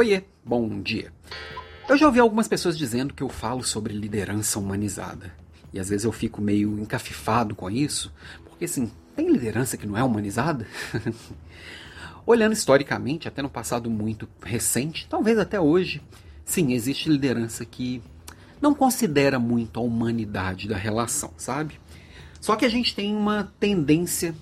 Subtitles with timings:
[0.00, 1.12] Oiê, bom dia.
[1.86, 5.30] Eu já ouvi algumas pessoas dizendo que eu falo sobre liderança humanizada.
[5.74, 8.10] E às vezes eu fico meio encafifado com isso,
[8.46, 10.66] porque assim, tem liderança que não é humanizada?
[12.24, 16.00] Olhando historicamente, até no passado muito recente, talvez até hoje,
[16.46, 18.02] sim, existe liderança que
[18.58, 21.78] não considera muito a humanidade da relação, sabe?
[22.40, 24.34] Só que a gente tem uma tendência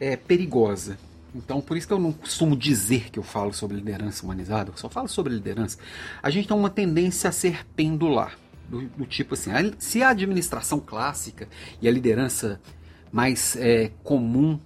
[0.00, 0.96] é, perigosa
[1.36, 4.76] então, por isso que eu não costumo dizer que eu falo sobre liderança humanizada, eu
[4.76, 5.78] só falo sobre liderança.
[6.22, 8.38] A gente tem uma tendência a ser pendular.
[8.68, 11.48] Do, do tipo assim, a, se a administração clássica
[11.80, 12.60] e a liderança
[13.12, 14.58] mais é, comum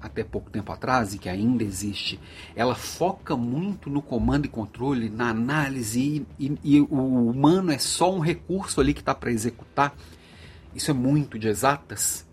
[0.00, 2.20] até pouco tempo atrás e que ainda existe,
[2.54, 7.78] ela foca muito no comando e controle, na análise e, e, e o humano é
[7.78, 9.94] só um recurso ali que está para executar.
[10.74, 12.26] Isso é muito de exatas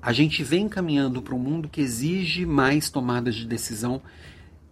[0.00, 4.00] a gente vem caminhando para um mundo que exige mais tomadas de decisão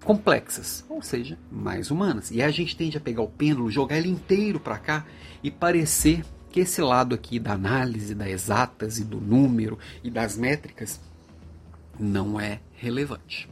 [0.05, 2.31] complexas, ou seja, mais humanas.
[2.31, 5.05] E a gente tende a pegar o pêndulo, jogar ele inteiro para cá
[5.43, 10.37] e parecer que esse lado aqui da análise, das exatas e do número e das
[10.37, 11.01] métricas
[11.99, 13.49] não é relevante.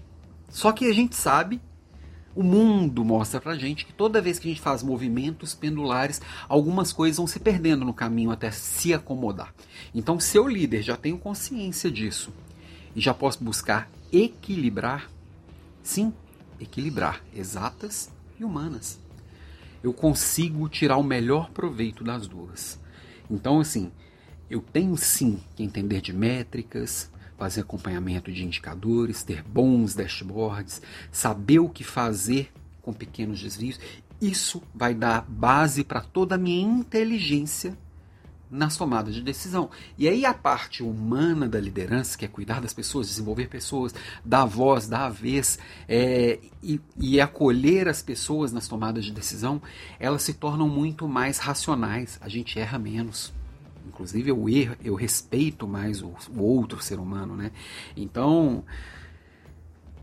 [0.48, 1.60] Só que a gente sabe
[2.34, 6.92] o mundo mostra pra gente que toda vez que a gente faz movimentos pendulares, algumas
[6.92, 9.54] coisas vão se perdendo no caminho até se acomodar.
[9.94, 12.32] Então, se eu líder já tenho consciência disso
[12.94, 15.10] e já posso buscar equilibrar,
[15.82, 16.12] sim,
[16.60, 18.98] equilibrar exatas e humanas.
[19.82, 22.80] Eu consigo tirar o melhor proveito das duas.
[23.30, 23.92] Então, assim,
[24.50, 31.58] eu tenho sim que entender de métricas, fazer acompanhamento de indicadores, ter bons dashboards, saber
[31.58, 33.80] o que fazer com pequenos desvios.
[34.20, 37.76] Isso vai dar base para toda a minha inteligência
[38.50, 39.68] nas tomadas de decisão.
[39.98, 44.44] E aí a parte humana da liderança, que é cuidar das pessoas, desenvolver pessoas, dar
[44.44, 49.60] voz, dar a vez é, e, e acolher as pessoas nas tomadas de decisão,
[49.98, 52.18] elas se tornam muito mais racionais.
[52.20, 53.32] A gente erra menos.
[53.86, 54.44] Inclusive eu
[54.82, 57.52] eu respeito mais o, o outro ser humano, né?
[57.96, 58.64] Então,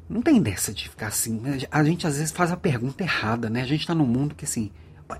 [0.07, 1.39] não tem dessa de ficar assim.
[1.39, 1.59] Né?
[1.71, 3.61] A gente às vezes faz a pergunta errada, né?
[3.61, 4.71] A gente está num mundo que assim,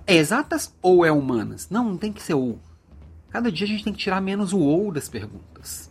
[0.06, 1.69] é exatas ou é humanas?
[1.69, 2.59] Não, não tem que ser ou.
[3.30, 5.90] Cada dia a gente tem que tirar menos o ou das perguntas.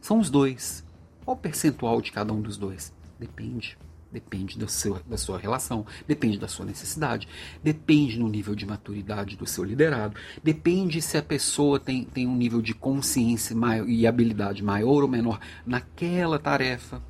[0.00, 0.84] São os dois.
[1.24, 2.92] Qual o percentual de cada um dos dois?
[3.18, 3.76] Depende.
[4.10, 7.28] Depende do seu, da sua relação, depende da sua necessidade,
[7.62, 12.36] depende no nível de maturidade do seu liderado, depende se a pessoa tem, tem um
[12.36, 17.02] nível de consciência maior, e habilidade maior ou menor naquela tarefa.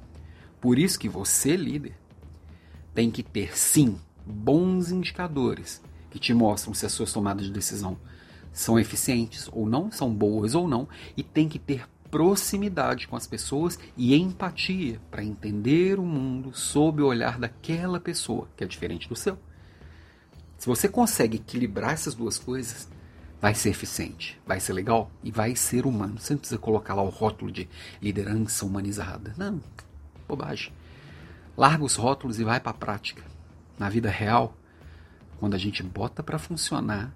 [0.61, 1.95] Por isso que você, líder,
[2.95, 7.99] tem que ter sim bons indicadores que te mostram se as suas tomadas de decisão
[8.53, 11.87] são eficientes ou não, são boas ou não, e tem que ter
[12.17, 18.49] proximidade com as pessoas e empatia para entender o mundo sob o olhar daquela pessoa,
[18.57, 19.39] que é diferente do seu.
[20.57, 22.89] Se você consegue equilibrar essas duas coisas,
[23.39, 26.19] vai ser eficiente, vai ser legal e vai ser humano.
[26.19, 27.69] Você não precisa colocar lá o rótulo de
[28.01, 29.35] liderança humanizada.
[29.37, 29.61] Não,
[30.27, 30.73] bobagem.
[31.55, 33.23] Larga os rótulos e vai para a prática.
[33.79, 34.57] Na vida real,
[35.39, 37.13] quando a gente bota para funcionar,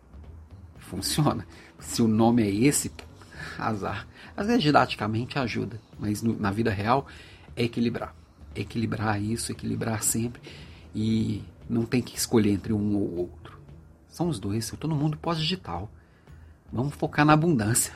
[0.77, 1.47] funciona.
[1.79, 2.93] Se o nome é esse,
[3.59, 4.07] azar.
[4.37, 7.07] Às vezes didaticamente ajuda, mas no, na vida real
[7.57, 8.15] é equilibrar.
[8.55, 10.41] Equilibrar isso, equilibrar sempre
[10.95, 13.59] e não tem que escolher entre um ou outro.
[14.09, 15.91] São os dois, no mundo pós-digital.
[16.73, 17.93] Vamos focar na abundância.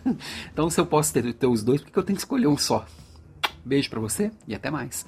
[0.52, 2.56] então se eu posso ter, ter os dois, por que eu tenho que escolher um
[2.56, 2.86] só?
[3.64, 5.06] Beijo para você e até mais.